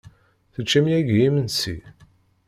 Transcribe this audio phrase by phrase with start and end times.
[0.53, 1.77] Teččam yagi imensi?